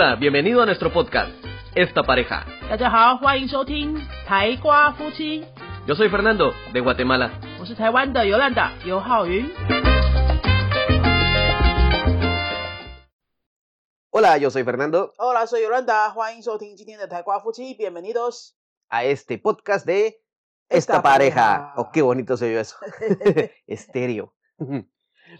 [0.00, 1.32] Hola, bienvenido a nuestro podcast,
[1.74, 2.46] Esta Pareja.
[2.70, 5.44] 大家好，欢迎收听台瓜夫妻
[5.88, 7.32] ，Yo soy Fernando, de Guatemala.
[7.58, 9.44] 我是台湾的尤兰达尤浩云。
[14.12, 18.52] Hola, yo soy Fernando, Hola, soy Yolanda，欢迎收听今天的台瓜夫妻，bienvenidos。
[18.86, 20.20] a este podcast de
[20.68, 21.72] Esta, Esta Pareja.
[21.72, 21.72] Pareja.
[21.74, 22.76] Oh, qué bonito se oyó eso.
[23.66, 24.32] Estéreo.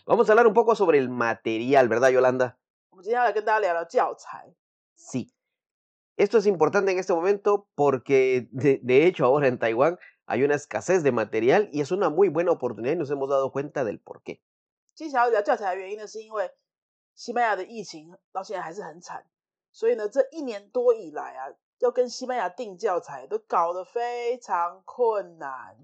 [0.05, 2.59] Vamos a hablar un poco sobre el material, ¿verdad, Yolanda?
[2.98, 4.54] 我们今天要来跟大家聊聊教材。
[4.98, 5.32] Sí.
[6.16, 10.56] Esto es importante en este momento porque, de, de hecho, ahora en Taiwán hay una
[10.56, 14.00] escasez de material y es una muy buena oportunidad y nos hemos dado cuenta del
[14.00, 14.40] por qué.
[14.96, 16.52] 今天想要聊教材的原因呢，是因为
[17.16, 19.26] 西班牙的疫情到现在还是很惨，
[19.72, 25.76] 所以呢，这一年多以来啊，要跟西班牙订教材都搞得非常困难。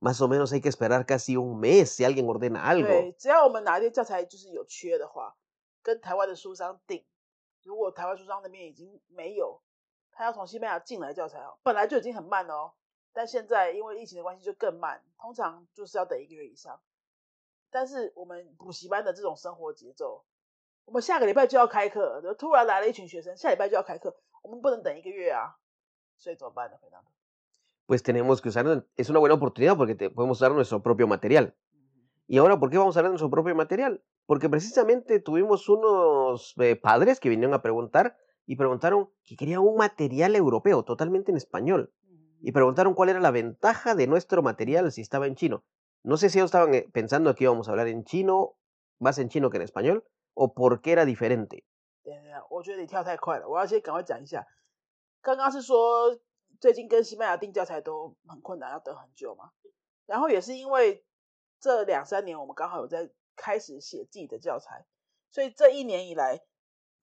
[0.00, 2.86] Más o menos hay que esperar casi un mes si alguien ordena algo.
[2.86, 5.36] 对，只要我们哪一天教材就是有缺的话，
[5.85, 7.05] 跟台湾的书商订，
[7.61, 9.61] 如果台湾书商那边已经没有，
[10.11, 12.73] 他要从西班牙进来教材哦，本来就已经很慢了哦，
[13.13, 16.81] 但现在因为疫情的关系就更慢，通常就是要等一个月以上。
[17.69, 20.25] 但是我们补习班的这种生活节奏，
[20.85, 25.59] 我们下个礼拜就要开课，突然来了一群学生，下礼拜就要开课，我们不能等一个月啊，
[26.17, 26.79] 所以怎么办呢？
[26.81, 27.05] 非常
[27.85, 28.65] Pues tenemos que usar,
[28.97, 31.53] es una buena oportunidad porque te- podemos usar nuestro propio material.
[32.26, 34.02] ¿Y ahora por qué vamos a hablar de nuestro propio material?
[34.26, 39.76] Porque precisamente tuvimos unos eh, padres que vinieron a preguntar y preguntaron que querían un
[39.76, 41.92] material europeo, totalmente en español.
[42.40, 45.64] Y preguntaron cuál era la ventaja de nuestro material si estaba en chino.
[46.02, 48.56] No sé si ellos estaban eh, pensando que íbamos a hablar en chino,
[48.98, 51.64] más en chino que en español, o por qué era diferente.
[52.02, 54.46] 等一下，我觉得你跳太快了，我要先赶快讲一下。
[55.20, 56.18] 刚刚是说
[56.58, 59.50] 最近跟西班牙订教材都很困难，要等很久嘛。
[60.06, 61.04] 然后也是因为
[61.59, 64.85] 这两三年我们刚好有在开始写自己的教材，
[65.29, 66.41] 所以这一年以来，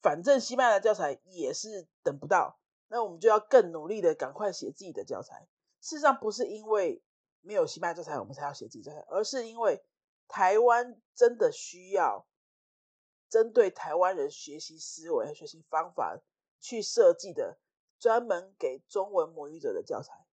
[0.01, 5.49] 反正西班牙的教材也是等不到，那我们就要更努力的赶快写自己的教材。
[5.81, 7.03] 事实上不是因为
[7.41, 9.85] 没有西班牙教材我们才要写自己教材，而是因为
[10.29, 12.27] 台湾真的需要
[13.29, 16.19] 针对台湾人学习思维和学习方法
[16.61, 17.59] 去设计的
[17.99, 20.25] 专门给中文母语者的教材。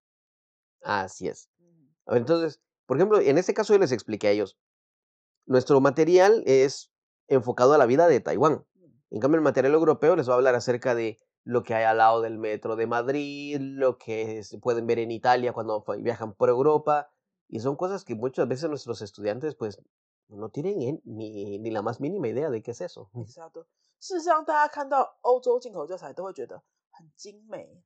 [0.80, 1.46] Así es.
[1.58, 2.56] 嗯 A ver, entonces,
[2.89, 4.57] por ejemplo, en este caso yo les expliqué a ellos,
[5.45, 6.91] nuestro material es
[7.27, 8.65] enfocado a la vida de Taiwán.
[8.75, 11.83] 嗯 En cambio, el material europeo les va a hablar acerca de lo que hay
[11.83, 15.95] al lado del metro de Madrid, lo que se pueden ver en Italia cuando fa-
[15.95, 17.07] viajan por Europa,
[17.47, 19.79] y son cosas que muchas veces nuestros estudiantes pues
[20.27, 23.09] no tienen en- ni, ni la más mínima idea de qué es eso.
[23.13, 23.67] ，exacto。
[23.99, 26.61] 事实上，大家看到欧洲进口教材都会觉得
[26.91, 27.83] 很精美，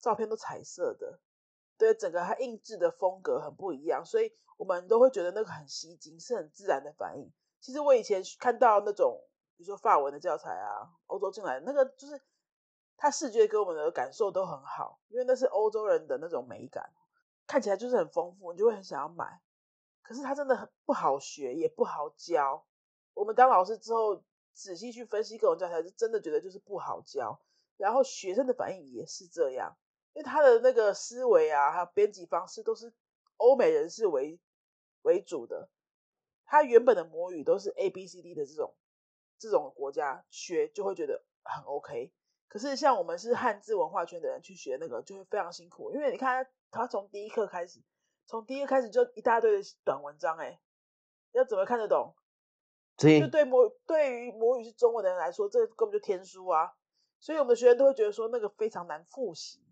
[0.00, 1.20] 照片都彩色的，
[1.77, 7.31] 对整个它印制的风格很不一样，所以我们都会觉得那个很吸睛，是很自然的反应。
[7.59, 9.21] 其实我以前看到那种，
[9.57, 12.21] 比如说法文的教材啊，欧洲进来那个，就是
[12.95, 16.91] 它视觉给我们的感受都很好，因为那是欧洲人的那种美感，
[17.47, 19.41] 看起来就是很丰富，你就会很想要买。
[20.01, 22.63] 可是它真的很不好学，也不好教。
[23.15, 27.41] 我们当老师之后，仔细去分析各种教材，是真的觉得就是不好教。
[27.77, 29.75] 然后学生的反应也是这样，
[30.15, 32.91] 因为他的那个思维啊，还有编辑方式都是
[33.35, 34.39] 欧美人士为
[35.03, 35.69] 为主的。
[36.45, 38.73] 他原本的母语都是 A B C D 的这种
[39.37, 42.13] 这种国家学，就会觉得很 OK。
[42.47, 47.81] 可是像我们是汉字文化圈的人去学那个，就会非常辛苦，因为你看他他从第一课开始，
[48.25, 50.59] 从第一课开始就一大堆的短文章、欸，哎，
[51.33, 52.15] 要怎么看得懂？
[52.95, 56.73] 就 Sí, 对母对于母语是中文的人来说，这根本就天书啊！
[57.19, 59.64] 所以我们的学员都会觉得说那个非常难复习。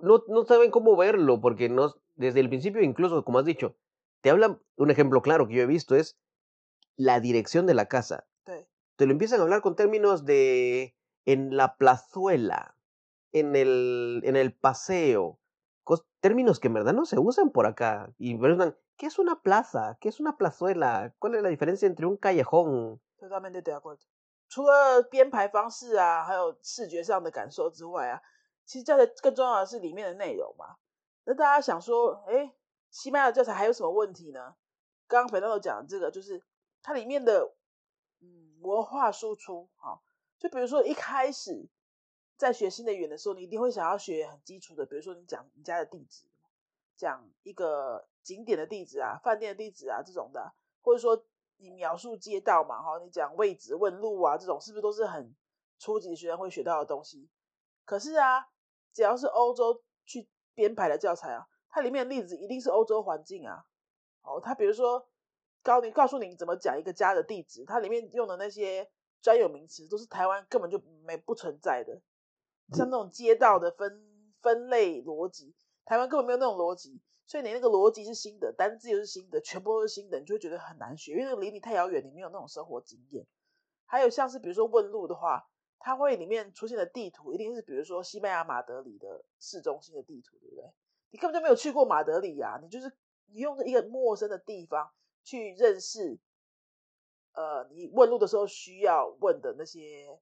[0.00, 3.76] no, no saben cómo verlo, porque no, desde el principio, incluso como has dicho,
[4.20, 6.18] te hablan, un ejemplo claro que yo he visto es
[6.96, 8.26] la dirección de la casa.
[8.44, 10.94] 对， te lo empiezan a hablar con términos de
[11.24, 12.76] en la plazuela,
[13.32, 15.38] en el, en el paseo,
[15.84, 18.12] cos- términos que en verdad no se usan por acá.
[18.18, 19.96] Y preguntan, ¿qué es una plaza?
[20.00, 21.14] ¿Qué es una plazuela?
[21.18, 23.00] ¿Cuál es la diferencia entre un callejón?
[23.18, 23.80] 这上面对对啊，
[24.48, 28.20] 除了编排方式啊，还有视觉上的感受之外啊，
[28.65, 30.77] 其实教材更重要的是里面的内容嘛。
[31.23, 32.53] 那大家想说，哎，
[32.89, 34.55] 西班牙教材还有什么问题呢？
[35.07, 36.43] 刚刚肥皂讲的这个，就是
[36.81, 37.53] 它里面的
[38.21, 40.03] 嗯文化输出，好，
[40.39, 41.67] 就比如说一开始
[42.37, 46.25] 在学新的语言的时候，你一定会想要学很基础的，比如说你讲你家的地址，
[46.95, 51.23] 讲一个景点的地址啊、饭店的地址啊这种的，或者说
[51.57, 55.35] 你描述街道嘛，哈，你讲位置、问路啊这种，是不是都是很
[55.77, 57.29] 初级的学生会学到的东西？
[57.85, 58.49] 可是啊，
[58.95, 63.65] 只要是欧洲去编排的教材啊，它里面的例子一定是欧洲环境啊。
[64.23, 65.07] 哦，它比如说
[65.61, 68.89] 告你告诉你怎么讲一个家的地址，它里面用的那些
[69.21, 72.01] 专有名词，都是台湾根本就没不存在的，
[72.71, 75.53] 像那种街道的分分类逻辑，
[75.83, 83.27] 台湾根本没有那种逻辑，所以你那个逻辑是新的，单字又是新的，全部都是新的，你就会觉得很难学，因为离你太遥远，你没有那种生活经验。
[83.85, 85.45] 还有像是比如说问路的话，
[85.85, 90.63] 它会里面出现的地图一定是比如说西班牙马德里的市中心的地图，对不对？
[91.11, 92.91] 你根本就没有去过马德里呀，你就是
[93.27, 94.91] 你用一个陌生的地方
[95.23, 96.17] 去认识，
[97.33, 100.19] 呃，你问路的时候需要问的那些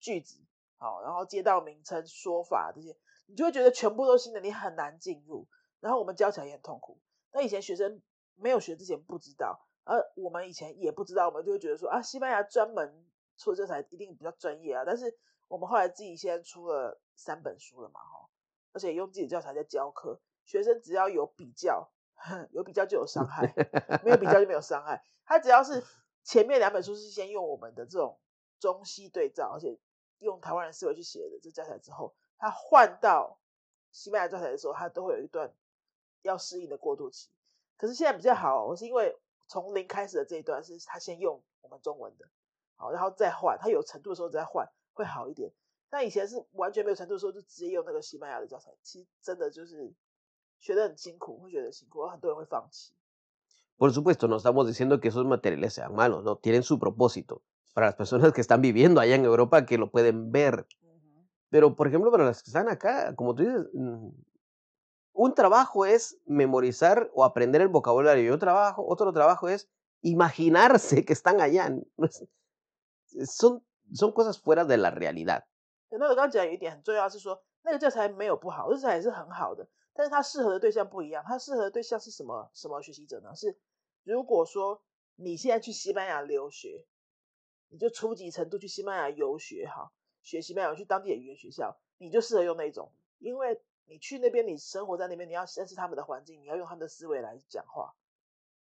[0.00, 0.40] 句子，
[0.78, 5.46] 好，然后街道名称、说法这些，你就会觉得全部都新的，你很难进入。
[5.80, 6.98] 然后我们教起来也很痛苦。
[7.32, 8.00] 那以前学生
[8.34, 9.68] 没有学之前不知道。
[9.84, 13.04] 而我们以前也不知道，我们就会觉得说啊，西班牙专门
[13.36, 14.84] 出教材一定比较专业啊。
[14.84, 15.16] 但是
[15.48, 18.28] 我们后来自己现在出了三本书了嘛，哈，
[18.72, 21.90] 而且用自己的教材在教课，学生只要有比较，
[22.50, 23.52] 有比较就有伤害，
[24.04, 25.04] 没有比较就没有伤害。
[25.24, 25.84] 他只要是
[26.24, 28.18] 前面两本书是先用我们的这种
[28.58, 29.78] 中西对照，而且
[30.18, 33.38] 用台湾人思维去写的这教材之后，他换到
[33.90, 35.52] 西班牙教材的时候，他都会有一段
[36.22, 37.30] 要适应的过渡期。
[37.76, 39.18] 可是现在比较好，我是因为。
[39.48, 42.26] 从零开始的这一段是他先用我们中文的，
[42.75, 45.51] 好，然后再换，他有程度的时候再换会好一点。
[45.89, 49.93] 但以前是完全没有程度的时候，就直接用那个西班牙的教材，其实真的就是
[50.59, 52.93] 学得很辛苦，会觉得辛苦，很多人会放弃。
[53.77, 57.43] Por supuesto, no estamos diciendo que esos materiales sean malos, no tienen su propósito
[57.73, 60.67] para las personas que están viviendo allá en Europa que lo pueden ver.
[61.49, 63.67] Pero, por ejemplo, para las que están acá, como tú dices,
[65.13, 69.69] un trabajo es memorizar o aprender el vocabulario y otro trabajo, otro trabajo es
[70.01, 71.69] imaginarse que están allá.
[73.26, 73.62] Son,
[73.94, 75.44] son cosas fuera de la realidad.
[75.90, 81.22] 那我刚刚讲有一点很重要，是说那个教材没有不好，教材也是很好的，但是它适合的对象不一样。
[81.26, 82.50] 它适合的对象是什么？
[82.54, 83.34] 什么学习者呢？
[83.36, 83.58] 是
[84.02, 84.82] 如果说
[85.16, 86.86] 你现在去西班牙留学，
[87.68, 89.92] 你就初级程度去西班牙游学哈，
[90.22, 97.94] 学西班牙去当地的语言学校，你就适合用那种，因为你去那边，你生活在那边，你要认识他们的环境，你要用他们的思维来讲话，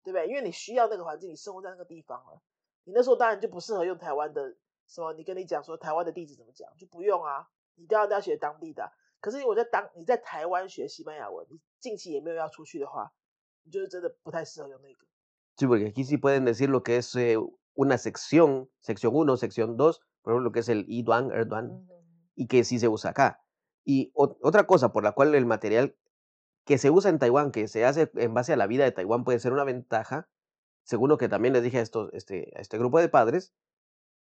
[0.03, 0.27] 对不对？
[0.27, 2.42] 因为你需要那个环境，你生活在那个地方了。
[2.83, 4.55] 你那时候当然就不适合用台湾的
[4.87, 7.47] 什么，你跟你讲说台湾的地址怎么讲，就不用啊。
[7.75, 8.91] 你都要都要学当地的。
[9.19, 13.11] 可是我在当你在台湾学西班牙文，你近期也没有要出去的话，
[13.63, 15.05] 你就是真的不太适合用那个。
[15.57, 17.15] Sí, porque aquí sí pueden decir lo que es
[17.75, 21.87] una sección, sección sección por ejemplo, lo que es el Iduan, Erdogan,
[22.35, 23.43] y que sí se usa acá.
[23.83, 25.95] Y otra cosa por la cual el material
[26.65, 29.23] que se usa en Taiwán, que se hace en base a la vida de Taiwán,
[29.23, 30.29] puede ser una ventaja,
[30.82, 33.52] según lo que también les dije a, estos, este, a este grupo de padres,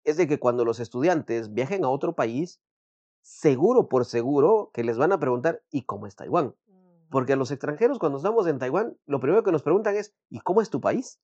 [0.03, 2.61] es de que cuando los estudiantes viajen a otro país,
[3.21, 6.55] seguro por seguro que les van a preguntar, ¿y cómo es Taiwán?
[7.09, 10.39] Porque a los extranjeros cuando estamos en Taiwán, lo primero que nos preguntan es, ¿y
[10.39, 11.19] cómo es tu país?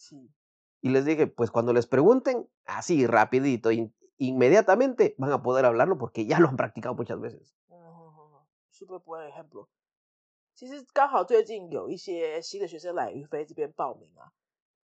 [0.82, 3.72] Y les dije, pues cuando les pregunten, así rapidito,
[4.18, 7.54] inmediatamente van a poder hablarlo porque ya lo han practicado muchas veces.
[8.86, 9.68] 不不 example，
[10.54, 14.32] 其实刚好最近有一些新的学生来于飞这边报名啊，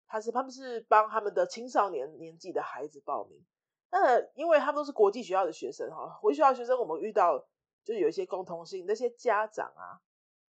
[0.08, 3.44] 他是他们是帮他们的青少年年纪的孩子报名。
[3.90, 7.46] 那因为他们都是国际学校的学生哈，国际学校学生我们遇到
[7.84, 10.00] 就有一些共同性，那些家长啊，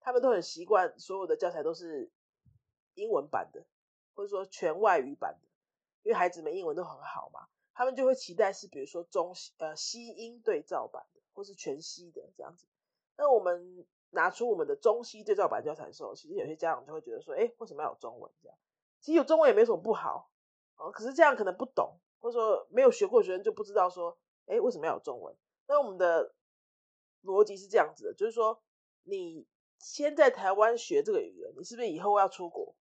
[0.00, 2.11] 他们都很习惯所有的教材都是
[2.95, 3.67] 英文版的，
[4.15, 5.49] 或者说全外语版的，
[6.05, 12.67] 因为孩子们英文都很好嘛，他们就会期待是比如说中呃西英对照版的，或是全西的这样子。
[13.17, 18.57] 那我们拿出我们的中西对照版教材的时候，其实有些家长就会觉得说：“哎，为什么要有中文？”这样
[19.00, 20.31] 其实有中文也没什么不好
[20.76, 20.90] 哦。
[20.90, 25.35] 可是这样可能不懂，或者说没有学过学生就不知道说：“哎，为什么要有中文？”
[25.69, 26.35] 那我们的
[27.23, 28.62] 逻辑是这样子的，就是说，
[29.05, 29.47] 你
[29.78, 32.75] 先在台湾学这个语言，你是不是以后要出国？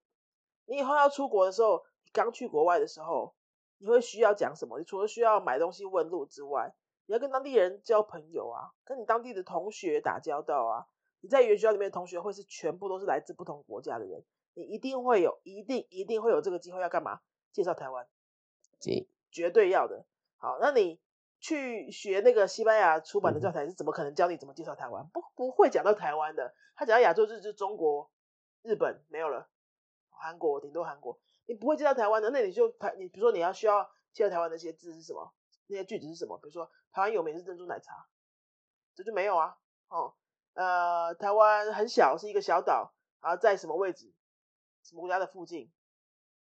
[0.66, 3.36] 你以后要出国的时候，刚去国外的时候，
[3.78, 4.80] 你会需要讲什么？
[4.80, 10.88] 你除了需要买东西问路之外，你要跟当地人交朋友啊，跟你当地的同学打交道啊。
[11.20, 14.24] 你在语言学校里面的同学会是全部都是来自不同国家的人，
[14.58, 17.22] 你一定会有，一定一定会有这个机会要干嘛？
[17.52, 18.08] 介绍台湾，
[19.30, 20.08] 绝对要的。
[20.38, 21.00] 好，那你
[21.40, 25.08] 去学那个西班牙出版的教材是怎么可能教你怎么介绍台湾？
[25.14, 28.10] 不不会讲到台湾的，他讲到亚洲就是中国、
[28.64, 29.48] 日本没有了，
[30.10, 35.32] 韩国顶多韩国，你不会介绍台湾的，那你就台你比如说你要需要介绍台湾那些字是什么？
[35.68, 36.36] 那些句子是什么？
[36.40, 38.08] 比如说，台湾有名是珍珠奶茶，
[38.96, 39.56] 这就没有啊。
[39.90, 40.16] 哦，
[40.54, 44.12] 呃，台湾很小，是一个小岛，然后在什么位置？
[44.88, 45.70] 什么国家的附近？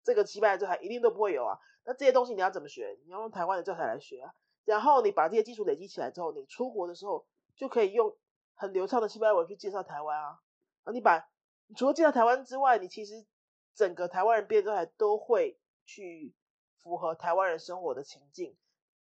[0.04, 1.58] 这个西班牙教材一定都不会有啊。
[1.84, 2.98] 那这些东西你要怎么学？
[3.04, 4.32] 你要用台湾的教材来学啊。
[4.64, 7.26] 然后你把这些基础累积起来之后，你出国的时候
[7.56, 8.16] 就可以用
[8.54, 10.40] 很流畅的西班牙文去介绍台湾啊。
[10.84, 11.28] 啊，你把
[11.76, 13.26] 除了介绍台湾之外，你其实
[13.74, 16.36] 整个台湾人编的教材都会去
[16.76, 18.56] 符合台湾人生活的情境。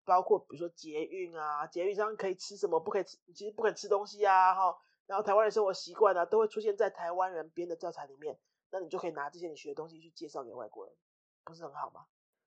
[0.05, 4.77] 包括比如说捷运啊，捷运上可以吃什么，不可以吃，其实不肯吃东西啊，哈，
[5.07, 8.37] 然后台湾人生活习惯啊，都会出现在台湾人编的教材里面，
[8.72, 10.96] 那你就可以拿这些你学的东西去介绍给外国人，
[11.44, 12.06] 不是很好吗？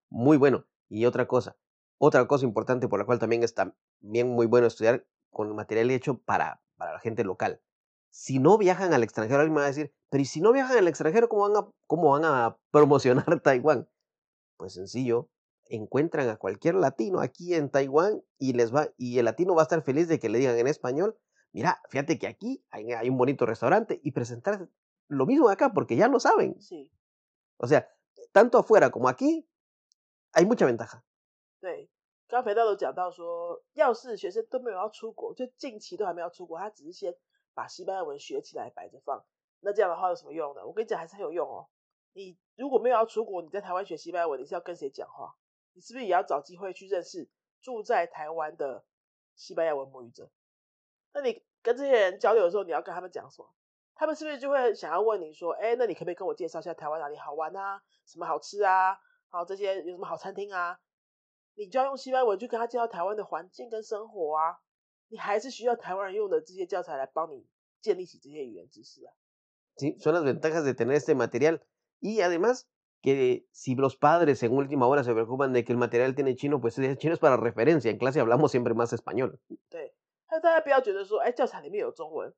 [0.09, 0.65] Muy bueno.
[0.89, 1.57] Y otra cosa,
[1.99, 6.19] otra cosa importante por la cual también está bien muy bueno estudiar con material hecho
[6.19, 7.61] para, para la gente local.
[8.11, 10.77] Si no viajan al extranjero, alguien me va a decir, pero ¿y si no viajan
[10.77, 13.89] al extranjero, cómo van a, cómo van a promocionar Taiwán?
[14.57, 15.31] Pues sencillo,
[15.67, 19.69] encuentran a cualquier latino aquí en Taiwán y les va y el latino va a
[19.69, 21.17] estar feliz de que le digan en español,
[21.53, 24.69] mira, fíjate que aquí hay, hay un bonito restaurante y presentar
[25.08, 26.60] lo mismo acá porque ya lo saben.
[26.60, 26.92] Sí.
[27.58, 27.88] O sea,
[28.32, 29.48] tanto afuera como aquí
[30.34, 31.04] hay mucha ventaja.
[31.60, 31.90] 对，
[32.28, 37.16] 刚培道有讲到说，要是学生都没有要出国，就近期都还没有出国，他只是先
[37.54, 39.24] 把西班牙文学起来摆着放，
[39.62, 40.66] 那这样的话有什么用呢？
[40.66, 41.70] 我跟你讲，还是很有用哦。
[42.14, 45.36] 你如果没有要出国，你在台湾学西班牙文，你是要跟谁讲话？
[45.74, 47.30] 你是不是也要找机会去认识
[47.62, 48.86] 住在台湾的
[49.36, 50.30] 西班牙文母语者？
[51.14, 53.54] 那你跟这些人交流的时候，你要跟他们讲什么？
[53.96, 57.82] 他们是不是就会想要问你说：“哎，那你可不可以跟我介绍一下台湾哪里好玩啊？
[58.06, 58.98] 什么好吃啊？
[59.30, 60.78] 好这些有什么好餐厅啊？”
[61.56, 64.58] 你就要用西班牙文去跟他介绍台湾的环境跟生活啊。
[65.08, 67.48] 你还是需要台湾人用的这些教材来帮你
[67.80, 69.14] 建立起这些语言知识啊。
[69.78, 71.62] Sí, son las ventajas de tener este material
[72.02, 72.68] y además
[73.02, 76.60] que si los padres en última hora se preocupan de que el material tiene chino,
[76.60, 77.92] pues el chino es para referencia.
[77.92, 79.40] En clase hablamos siempre más español.
[79.70, 79.94] 对，
[80.28, 82.34] 大家不要觉得说，哎，教材里面有中文，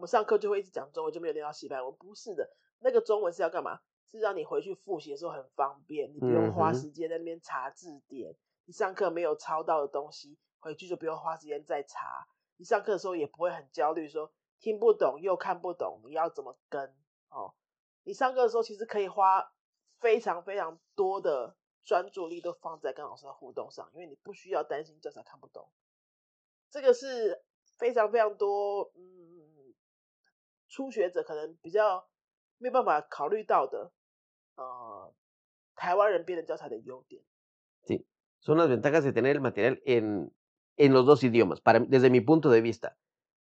[0.00, 1.94] 我们上课就会一直讲中文，就没有练到西班牙文。
[1.96, 3.78] 不是的，那个中文是要干嘛？
[4.10, 8.34] 是让你回去复习的时候很方便，你不用花时间在那边查字典。
[8.64, 12.26] 你上课没有抄到的东西，回去就不用花时间再查。
[12.56, 16.82] 你上课的时候也不会很焦虑，说听不懂又看不懂，你要怎么跟？
[17.28, 17.52] 哦，
[18.04, 19.52] 你上课的时候其实可以花。
[20.00, 21.54] 非常非常多的
[21.84, 25.68] 专注力都放在跟老师的互动上，因为你不需要担心教材看不懂。
[26.70, 27.44] 这个是
[27.76, 29.39] 非常非常多，嗯，
[30.69, 32.07] 初学者可能比较
[32.57, 33.91] 没有办法考虑到的，
[34.55, 35.13] 呃，
[35.75, 37.23] 台湾人编的教材的优点。
[37.83, 38.05] Sí,
[38.39, 40.31] son las ventajas de tener el material en
[40.77, 42.97] en los dos idiomas, para desde mi punto de vista,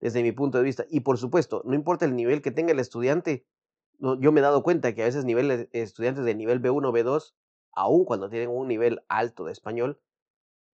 [0.00, 0.85] desde mi punto de vista.
[0.88, 3.47] Y por supuesto, no importa el nivel que tenga el estudiante,
[4.00, 7.35] yo me he dado cuenta que a veces niveles, estudiantes de nivel B1, B2,
[7.73, 10.00] aun cuando tienen un nivel alto de español,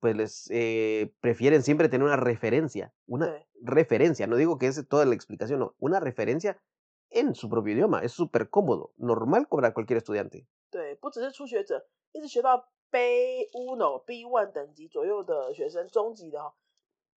[0.03, 5.06] pues les eh, prefieren siempre tener una referencia, una referencia, no digo que es toda
[5.06, 6.62] la explicación, no, una referencia
[7.10, 10.48] en su propio idioma, es súper cómodo, normal para cualquier estudiante.
[10.70, 16.53] 对，不只是初学者，一直学到 B uno、B one 等级左右的学生，中级的哈，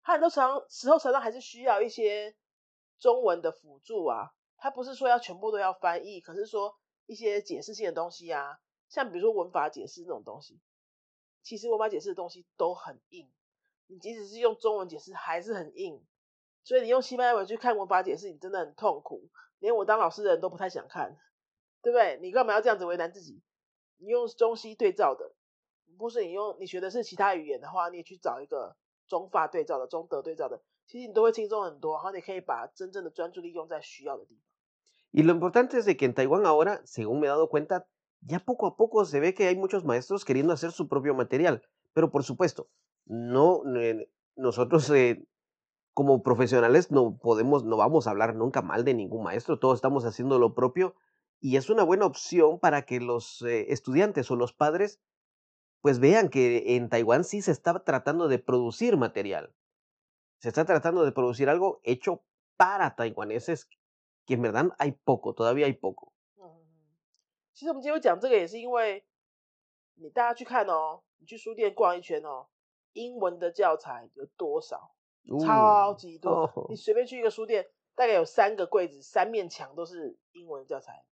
[0.02, 2.34] 他很多常时候常常还是需要一些
[2.98, 6.74] 中文的辅助啊，他不是说要全部都要翻译，可是说
[7.06, 8.58] 一些解释性的东西啊，
[8.88, 10.58] 像比如说文法解释那种东西，
[11.47, 13.31] 其实文法解释的东西都很硬，
[13.87, 16.03] 你即使是用中文解释还是很硬，
[16.61, 21.17] 所以你用西班牙文去看文法解释，你真的很痛苦，连我当老师的人都不太想看，
[21.81, 22.19] 对不对？
[22.21, 23.41] 你干嘛要这样子为难自己？
[23.95, 25.35] 你用中西对照的，
[25.97, 28.75] 不是你用你学的是其他语言的话，你也去找一个
[29.07, 30.61] 中法对照的、中德对照的。
[30.89, 31.07] Y
[35.23, 37.85] lo importante es de que en Taiwán ahora, según me he dado cuenta,
[38.21, 41.63] ya poco a poco se ve que hay muchos maestros queriendo hacer su propio material.
[41.93, 42.69] Pero por supuesto,
[43.05, 45.25] no eh, nosotros eh,
[45.93, 50.05] como profesionales no podemos, no vamos a hablar nunca mal de ningún maestro, todos estamos
[50.05, 50.95] haciendo lo propio
[51.39, 54.99] y es una buena opción para que los eh, estudiantes o los padres
[55.81, 59.53] pues vean que en Taiwán sí se está tratando de producir material.
[60.39, 62.23] Se está tratando de producir algo hecho
[62.57, 63.69] para taiwaneses,
[64.25, 66.13] que en verdad hay poco, todavía hay poco.
[67.57, 69.03] 其实我们今天讲这个也是因为，
[69.95, 72.45] 你大家去看哦，你去书店逛一圈哦，
[72.93, 74.91] 英文的教材有多少？
[75.43, 76.67] 超级多！
[76.69, 81.03] 你随便去一个书店，大概有三个柜子，三面墙都是英文教材。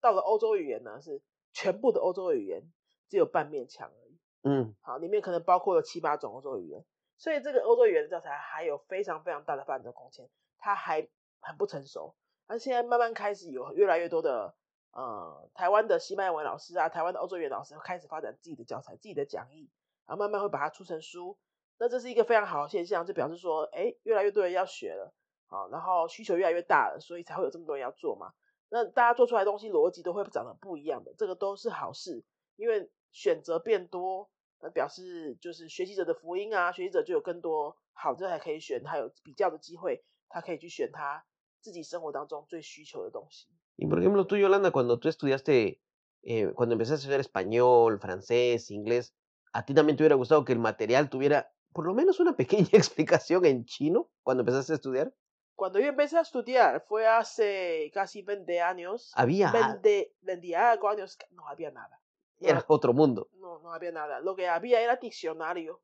[0.00, 2.64] 到了欧洲语言呢，是全部的欧洲语言，
[3.08, 4.18] 只有半面墙而已。
[4.42, 6.84] 嗯，好，里面可能包括了七八种欧洲语言。
[7.16, 10.28] 所以这个欧洲语言的教材还有非常非常大的发展空间，
[10.58, 12.16] 它还很不成熟。
[12.48, 14.56] 那现在慢慢开始有越来越多的
[14.92, 19.70] 呃台湾的西班牙文老师啊，台湾的欧洲语老师开始发展自己的教材、自己的讲义，
[20.06, 21.38] 然后慢慢会把它出成书。
[21.78, 25.12] 那这是一个非常好的现象，就表示说，哎，越来越多人要学了，
[25.46, 28.32] 好，然后需求越来越大了，所以才会有这么多人要做嘛。
[28.68, 32.24] 那大家做出来东西逻辑都会长得不一样的，这个都是好事，
[32.56, 34.30] 因为选择变多。
[34.64, 41.26] 那表示就是学习者的福音啊，学习者就有更多好的还可以选，他有比较的机会，他可以去选他
[41.60, 43.48] 自己生活当中最需求的东西。
[43.76, 45.80] Y por ejemplo, tú Yolanda, cuando tú estudiaste,
[46.22, 49.14] eh, cuando empezaste a estudiar español, francés, inglés,
[49.52, 52.70] ¿A ti también te hubiera gustado que el material tuviera por lo menos una pequeña
[52.72, 55.14] explicación en chino cuando empezaste a estudiar?
[55.54, 59.12] Cuando yo empecé a estudiar, fue hace casi 20 años.
[59.14, 62.00] Había, 20, 20 algo años, no había nada.
[62.40, 63.28] No, era otro mundo.
[63.34, 64.20] no, no había nada.
[64.20, 65.82] Lo que había era diccionario.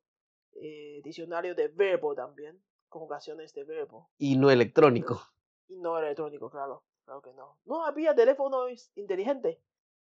[0.61, 2.61] eh, diccionario de verbo también.
[2.89, 4.11] Conjugaciones de verbo.
[4.17, 5.23] Y no electrónico.
[5.69, 6.83] Y no electrónico, claro.
[7.08, 7.58] Claro que no.
[7.66, 9.62] No había teléfono is- inteligente.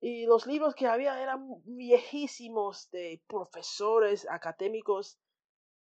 [0.01, 5.17] Y los libros que había eran viejísimos de profesores académicos.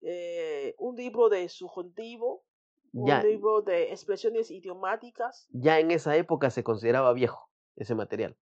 [0.03, 2.43] eh, un libro de subjuntivo,
[2.91, 5.47] Ya, un libro de expresiones idiomáticas.
[5.51, 8.35] ya en esa época se consideraba viejo ese material.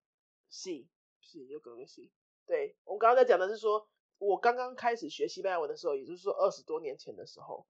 [0.50, 0.88] 是
[1.20, 2.10] 是有可能是。
[2.48, 3.86] 对我刚刚在讲的是说，
[4.20, 7.66] 我刚刚开始学西班牙文的时候，也就是说二十多年前的时候，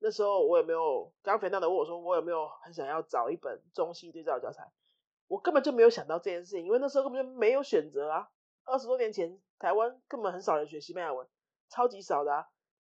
[0.00, 1.12] 那时候我有没有？
[1.22, 4.70] 刚肥娜的问我说，我有没有很想要找一本中西对照教材？
[5.26, 8.30] 我根本就没有想到这件事情，因为那时候根本就没有选择啊。
[8.64, 11.26] 二十多年前，台湾根本很少人学西班牙文，
[11.68, 12.48] 超级少的啊。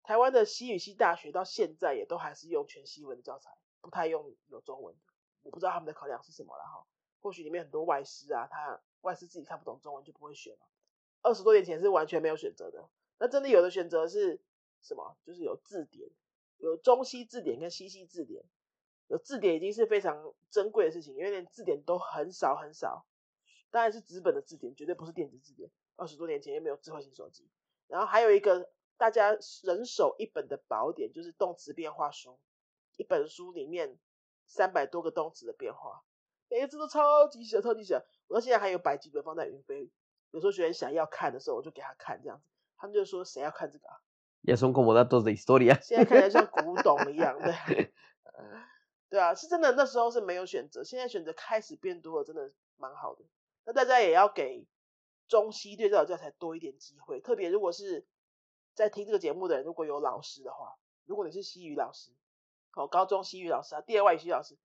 [0.03, 5.01] 台湾的西语系大学到现在也都还是用全西文的教材，不太用有中文的。
[5.43, 6.85] 我不知道他们的考量是什么了哈。
[7.21, 10.59] 或许里面很多外师啊，他外师自己看不懂中文就不会学了。
[11.21, 14.41] 二十多年前是完全没有选择的，那真的有的选择是
[14.81, 15.15] 什么？
[15.23, 16.09] 就是有字典，
[16.63, 18.43] 有中西字典跟西西字典。
[19.07, 23.05] 有字典已经是非常珍贵的事情，因为连字典都很少很少，
[23.69, 25.69] 当然是纸本的字典，绝对不是电子字典。
[25.97, 27.47] 二十多年前又没有智慧型手机，
[27.87, 32.39] 然后还有一个大家人手一本的宝典，就是动词变化书，
[32.95, 33.99] 一本书里面
[34.47, 36.03] 三百多个动词的变化，
[36.49, 38.01] 每个字都超级小，超级小。
[38.27, 39.91] 我到现在还有百几本放在云飞，
[40.31, 42.45] 有时候学员想要看的时候，我就给他看这样子，
[42.77, 43.99] 他们就说谁要看这个啊？
[44.43, 45.81] Ya son como datos de historia.
[45.81, 47.53] 现在看起来像古董一样，的，
[49.09, 49.71] 对啊，是真的。
[49.71, 53.23] 那时候是没有选择，现在选择开始变多了，真的蛮好的。
[53.65, 54.67] 那大家也要给
[55.29, 58.05] 中西对照教材多一点机会，特别如果是
[58.73, 62.11] 在听这个节目的人，如果有老师的话，如果你是西语老师，
[62.75, 64.57] 哦，高中西语老师啊，第二外语西语老师，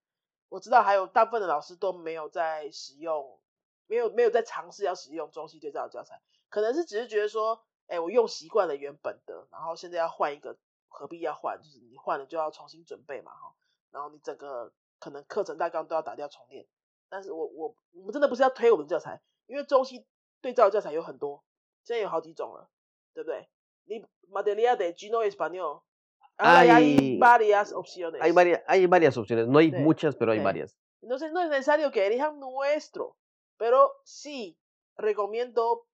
[0.49, 3.39] 我知道还有大部分的老师都没有在使用，
[3.87, 10.57] 没有没有在尝试要使用中西对照的教材，可能是只是觉得说，哎，我用习惯了原本的，然后现在要换一个，
[10.89, 11.61] 何必要换？
[11.61, 13.55] 就是你换了就要重新准备嘛，哈，
[13.91, 16.67] 然后你整个可能课程大纲都要打掉重练。
[17.09, 20.07] 但是我我我们真的不是要推我们教材，因为中西
[20.41, 21.43] 对照教材有很多，
[21.83, 22.69] 现在有好几种了，
[23.15, 23.49] 对不对？
[23.85, 28.21] 你 Materia de Gino Español，hay Hay- varias opciones。
[28.21, 30.77] Hay varias, hay varias opciones, no hay muchas, pero hay varias.
[31.01, 33.17] Entonces no es necesario que elijan nuestro,
[33.57, 34.59] pero sí
[34.97, 35.87] recomiendo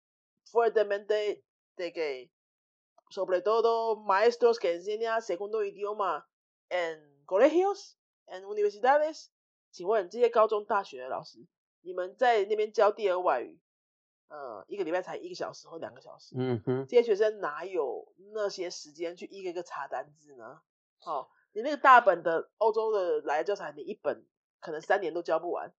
[0.45, 1.43] fuertemente
[1.75, 2.31] de que,
[3.09, 6.27] sobre todo maestros que enseñan segundo idioma
[6.69, 9.29] en colegios, en universidades，
[9.71, 11.45] 请问这些高中、大学的老师，
[11.81, 13.59] 你们在那边教第二外语，
[14.29, 16.85] 呃，一个礼拜才一个小时或两个小时，Ujú.
[16.85, 20.61] 这些学生哪有那些时间去一个一个查单字呢？
[21.01, 24.25] 哦，你那个大本的欧洲的来教材，你一本
[24.59, 25.73] 可能三年都教不完，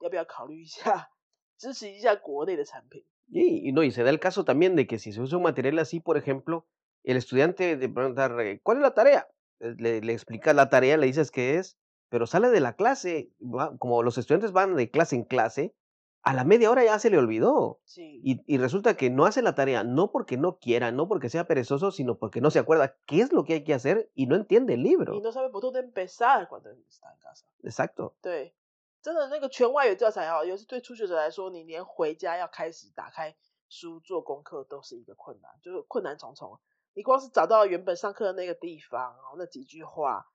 [0.00, 1.10] 要不要考虑一下
[1.56, 3.04] 支持一下国内的产品？
[3.30, 6.00] Y, no, y se da el caso también de que si se usa un material así,
[6.00, 6.66] por ejemplo,
[7.04, 9.28] el estudiante de preguntar, eh, ¿cuál es la tarea?
[9.60, 13.30] Eh, le, le explicas la tarea, le dices qué es, pero sale de la clase,
[13.78, 15.74] como los estudiantes van de clase en clase,
[16.22, 17.80] a la media hora ya se le olvidó.
[17.96, 21.46] Y, y, resulta que no hace la tarea, no porque no quiera, no porque sea
[21.46, 24.36] perezoso, sino porque no se acuerda qué es lo que hay que hacer y no
[24.36, 25.14] entiende el libro.
[25.14, 27.46] Y no sabe por dónde empezar cuando está en casa.
[27.62, 28.16] Exacto.
[28.22, 28.52] Sí.
[29.00, 33.36] 真的那个全外语教材哦，尤其对初学者来说，你连回家要开始打开
[33.68, 36.60] 书做功课都是一个困难，就是困难重重。
[36.94, 40.26] 你光是找到原本上课的那个地方，然后那几句话，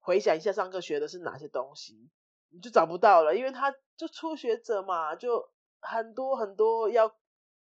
[0.00, 2.10] 回想一下上课学的是哪些东西，
[2.48, 5.50] 你就找不到了，因为他就初学者嘛，就
[5.80, 7.14] 很多很多要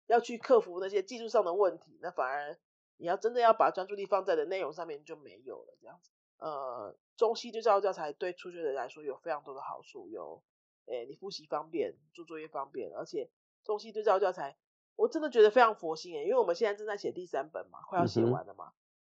[0.06, 2.58] 要去克服那些技术上的问题，那反而
[2.96, 6.10] 你要真的要把专注力放在的内容上面就没有了，这样子。
[6.40, 10.42] 呃，中西对照教材对初学者来说有非常多的好处，有，
[10.86, 13.30] 诶，你复习方便，做作业方便，而且
[13.62, 14.56] 中西对照教材，
[14.96, 18.72] 我真的觉得非常佛心诶，因为我们现在正在写第三本嘛，快要写完了嘛。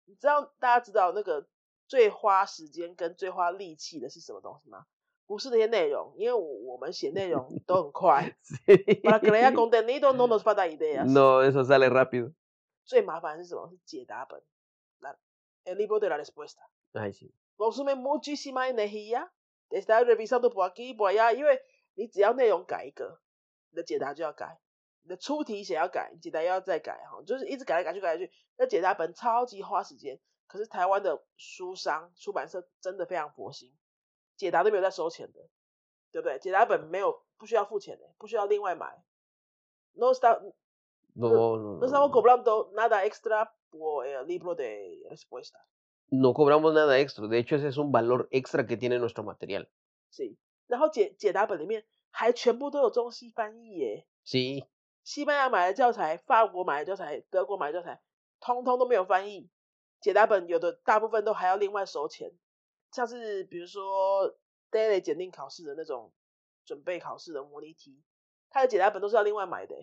[0.04, 1.46] 你知道大家知道那个
[1.86, 4.86] 最花时间跟最花力气的是什么东西吗？
[5.24, 11.06] 不是那些内容，因为我我们写内容都很快 Sí.，para crear contenido no nos falta ideas。
[11.06, 12.32] No, eso sale rápido.
[12.84, 13.70] 最麻烦是什么？
[13.70, 14.42] 是解答本
[15.64, 16.62] el libro de la respuesta。
[16.94, 17.32] Ay, sí.
[17.56, 19.30] consume muchísima energía
[19.70, 21.60] de estar revisando por aquí y por allá，因为
[21.94, 23.20] 你只要内容改一个，
[23.70, 24.58] 你的解答就要改，
[25.02, 30.18] 你的出题写要改，你解答又要再改哈，就是一直改来改去改来去，那解答本超级花时间。
[30.46, 33.72] 可是台湾的书商出版社真的非常佛心，
[34.36, 35.40] 解答都没有在收钱的，
[36.10, 36.38] 对不对？
[36.38, 39.02] 解答本没有不需要付钱的，不需要另外买
[39.94, 40.42] ，no stop
[41.14, 45.59] No, no, no estamos cobrando nada extra el libro de respuesta.
[46.09, 49.67] No cobramos nada extra, de hecho ese es un valor extra que tiene nuestro material.
[50.09, 54.07] Sí，然后解解答本里面还全部都有中西翻译耶。
[54.25, 54.65] Sí.
[55.03, 58.01] 西班牙买的教材、法国买的教材、德国买的教材，
[58.39, 59.49] 通通都没有翻译。
[59.99, 62.31] 解答本有的大部分都还要另外收钱，
[62.91, 64.37] 像是比如说
[64.69, 66.13] daily 检定考试的那种
[66.65, 68.03] 准备考试的模拟题，
[68.49, 69.75] 它的解答本都是要另外买的。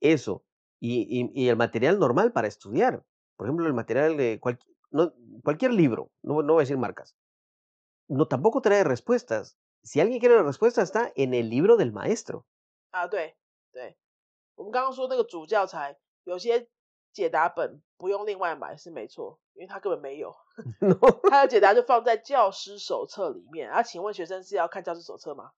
[0.00, 0.42] Eso
[0.78, 3.02] y y y el material normal para estudiar,
[3.36, 4.58] por ejemplo el material de cual
[4.90, 7.16] no cualquier libro, no no voy a decir marcas.
[8.08, 9.56] No tampoco trae respuestas.
[9.82, 12.44] Si alguien quiere la respuesta está en el libro del maestro.
[12.90, 13.36] 啊，对
[13.72, 13.96] 对，
[14.54, 16.68] 我们刚刚说那个主教材有些
[17.12, 20.34] 解答本不用另外买是没错，因为他根本没有，
[21.30, 23.70] 他的解答就放在教师手册里面。
[23.70, 25.52] 啊，请问学生是要看教师手册吗？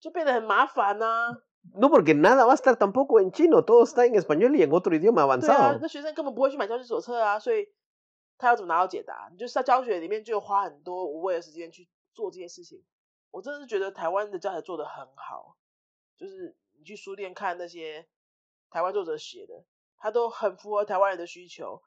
[0.00, 1.42] 就变得很麻烦呐。
[1.73, 4.71] No porque nada va a estar tampoco en chino, todo está en español y en
[4.71, 5.57] otro idioma avanzado。
[5.57, 7.67] 对啊，那学生根本不会去买教学手册啊，所以
[8.37, 9.29] 他要怎么拿到解答？
[9.31, 12.83] 你就是在教学里面就花很多无谓的时间去做这些事情。
[13.31, 15.55] 我真的是觉得台湾的教材做的很好，
[16.17, 18.07] 就是你去书店看那些
[18.71, 19.65] 台湾作者写的，
[19.97, 21.81] 他都很符合台湾人的需求。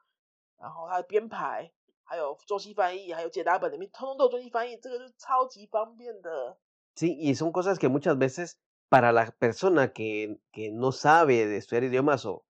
[0.59, 1.73] 然后他的编排，
[2.05, 6.57] 还有中西翻译，还有解答本里面通通都有中西翻译，这个是超级方便的。
[6.95, 8.53] Sí, y son cosas que muchas veces
[8.92, 12.44] para la persona que, que no sabe de estudiar idiomas o,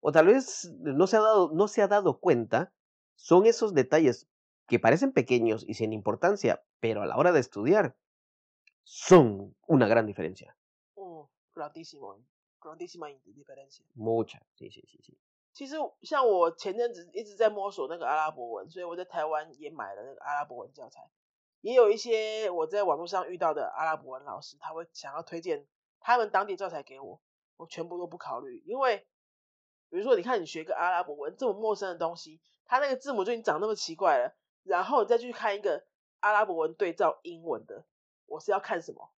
[0.00, 2.72] o tal vez no se, ha dado, no se ha dado cuenta,
[3.16, 4.28] son esos detalles
[4.66, 7.96] que parecen pequeños y sin importancia, pero a la hora de estudiar
[8.84, 10.56] son una gran diferencia.
[10.94, 12.18] Oh, grandísimo,
[12.60, 13.84] grandísima diferencia.
[13.94, 15.18] Mucha, sí, sí, sí, sí.
[15.52, 21.10] 其实像我前阵子一直在摸索那个阿拉伯文，所以我在台湾也买了那个阿拉伯文教材。
[21.60, 25.66] 也有一些我在网络上遇到的阿拉伯文老师，他会想要推荐
[26.05, 27.19] 他们当地教材给我，
[27.57, 29.07] 我全部都不考虑，因为
[29.89, 35.83] 比如说你看你学个阿拉伯文这么陌生的东西，它那个字母就已经长那么奇怪了，然后你再去看一个
[36.19, 37.85] 阿拉伯文对照英文的，
[38.27, 39.11] 我是要看什么？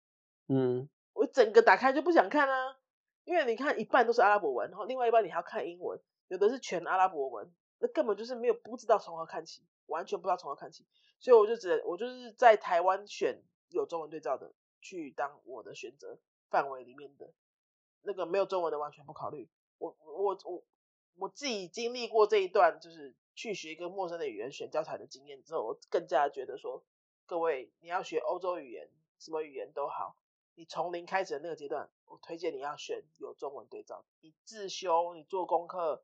[0.48, 2.78] 嗯，我整个打开就不想看啊，
[3.26, 6.00] 因为你看一半都是阿拉伯文，然后另外一半你还要看英文。
[6.30, 10.86] 有的是全阿拉伯文，那根本就是没有不知道从何看起，完全不知道从何看起，
[11.20, 16.18] 所以我就只我就是在台湾选有中文对照的去当我的选择
[16.50, 17.34] 范围里面的，
[18.02, 19.50] 那个没有中文的完全不考虑。
[19.78, 20.64] 我我我
[21.16, 26.84] 我自己经历过这一段，就是去学一个陌生的语言选教材的经验之后，我更加觉得说，
[27.26, 30.16] 各位你要学欧洲语言，什么语言都好，
[30.56, 36.04] 你从零开始的那个阶段，我推荐你要选有中文对照，你自修，你做功课。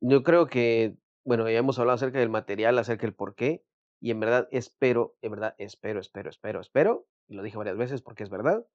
[0.00, 3.64] Yo creo que, bueno, ya hemos hablado acerca del material, acerca del por qué,
[3.99, 8.01] y en verdad espero, en verdad espero, espero, espero, espero, y lo dije varias veces
[8.01, 8.65] porque es verdad,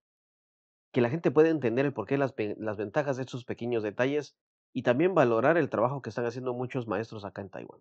[0.92, 4.36] que la gente pueda entender el porqué, las, las ventajas de estos pequeños detalles
[4.72, 7.80] y también valorar el trabajo que están haciendo muchos maestros acá en Taiwán.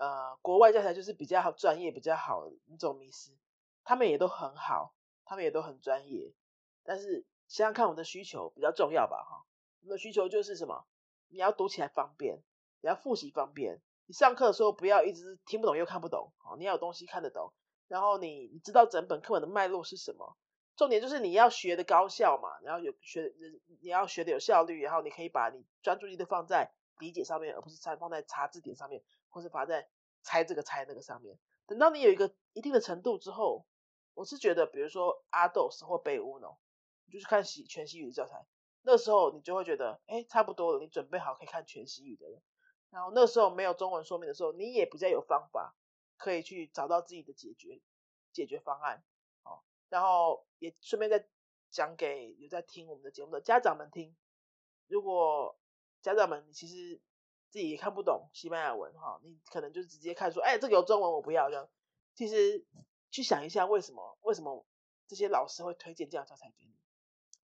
[0.00, 3.32] 呃，国外教材就是比较好专业、比较好的那种迷失，
[3.84, 4.94] 他们也都很好，
[5.26, 6.32] 他们也都很专业。
[6.82, 9.22] 但是想想看，我的需求比较重要吧？
[9.22, 9.44] 哈，
[9.82, 10.86] 我的需求就是什么？
[11.29, 12.41] 你要读起来方便，
[12.81, 17.53] 你要复习方便，你上课的时候不要一直听不懂又看不懂，哦，你要有东西看得懂，
[17.87, 20.37] 然后你你知道整本课本的脉络是什么？
[20.75, 23.33] 重点就是你要学的高效嘛，然后有学，
[23.81, 29.01] 你要学的有效率，然后你可以把你专注力都放在理解上面，而不是在放在查字典上面。
[29.35, 29.85] 或是放在
[30.21, 33.65] 猜这个猜那个上面，等到你有一个一定的程度之后，
[34.13, 36.57] 我是觉得，比如说阿斗斯或贝乌诺，
[37.11, 38.45] 就去看西全西语的教材，
[38.85, 42.41] 那时候你就会觉得，哎，差不多了，你准备好可以看全息语的了。
[42.91, 45.75] 然后那时候没有中文说明的时候，你也比较有方法
[46.17, 47.81] 可以去找到自己的解决
[48.31, 49.03] 解决方案。
[49.43, 51.27] 哦，然后也顺便再
[51.69, 54.15] 讲给有在听我们的节目的家长们听，
[54.87, 55.59] 如果
[56.01, 57.01] 家长们其实。
[57.51, 61.69] 自己也看不懂西班牙文哈，你可能就直接看说，哎，这个有中文我不要这样。
[62.13, 62.65] 其实
[63.11, 64.65] 去想一下，为什么为什么
[65.07, 66.75] 这些老师会推荐这样教材给你？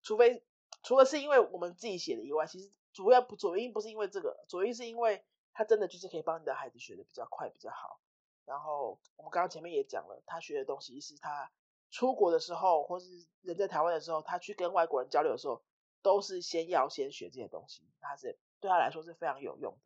[0.01, 0.43] 除非
[0.84, 8.00] 除了是因为我们自己写的以外，其实主要不主因不是因为这个，主因是因为他真的就是可以帮你的孩子学的比较快比较好。
[8.46, 11.52] 然后我们刚刚前面也讲了，他学的东西是他
[11.91, 15.62] 出国的时候，或是人在台湾的时候，他去跟外国人交流的时候，
[16.02, 19.80] 都是先要先学这些东西，他是对他来说是非常有用的。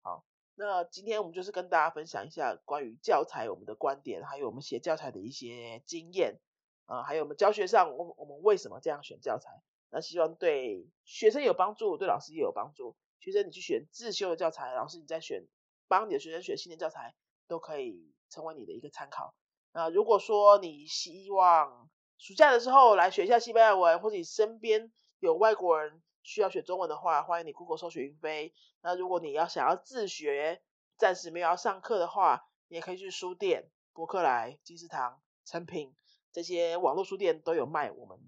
[0.00, 6.40] 好，那今天我们就是跟大家分享一下关于教材我们的观点，还有我们写教材的一些经验，
[6.86, 9.62] 啊，还有我们教学上我我们为什么这样选教材？
[9.90, 12.96] 那希望对学生有帮助，对老师也有帮助。
[13.20, 15.46] 学生你去选自修的教材，老师你再选
[15.88, 17.14] 帮你的学生选新的教材，
[17.46, 19.34] 都可以成为你的一个参考。
[19.72, 28.54] 那，如果说你希望暑假的时候来学一下西班牙文，或者你身边有外国人需要学中文的话，欢迎你 Google 搜寻云飞。
[28.82, 30.62] 那如果你要想要自学，
[30.96, 35.94] 暂时没有要上课的话，你也可以去书店、博客来、金石堂、成品
[36.32, 38.18] 这些网络书店都有卖我们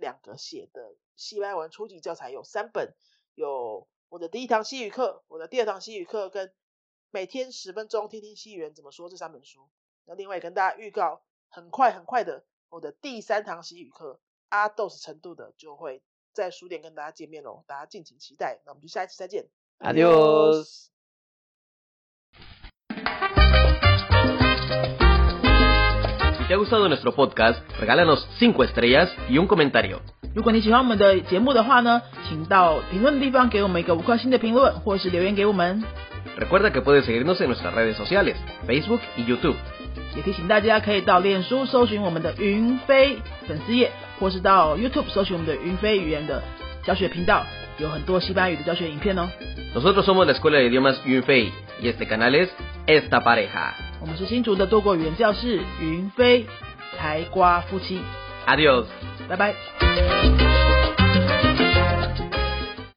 [0.00, 2.94] 两个写的西班牙文初级教材，有三本，
[3.34, 6.52] 有我的第一堂西语课，我的第二堂西语课，跟
[7.10, 9.68] 每天十分钟听听西语人怎么说这三本书。
[10.06, 18.60] 那另外跟大家预告，很快很快的，我的第三堂西语课阿豆斯程度的就会在书店跟大家见面喽，大家敬请期待。
[18.64, 19.46] 那我们就下一次再见
[19.78, 20.88] ，Adios。
[26.49, 29.99] te ha gustado nuestro podcast, regálanos 5 estrellas y un comentario.
[30.33, 35.83] 如果你喜欢我们的节目的话呢，请到评论的地方给我们一个五颗星的评论，或是留言给我们。
[36.37, 38.35] Recuerda que puedes seguirnos en nuestras redes sociales,
[38.67, 39.55] Facebook y YouTube.
[40.15, 43.17] 也提醒大家可以到脸书搜寻我们的云飞
[43.47, 46.41] 粉丝页，或是到 YouTube 搜寻我们的云飞语言的
[46.90, 47.46] 教学频道，
[47.78, 49.28] 有很多西班牙语的教学影片哦。
[49.72, 52.48] Nosotros somos la Escuela de Idiomas Yunfei y este canal es
[52.84, 53.74] Esta Pareja.
[54.00, 56.46] 我们是新竹的多国语言教室，云飞
[56.98, 58.00] 台瓜夫妻。
[58.44, 58.86] Adiós，
[59.28, 60.49] 拜拜。